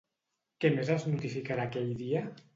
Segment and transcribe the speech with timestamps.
[0.63, 2.27] Què més es notificarà aquell dia?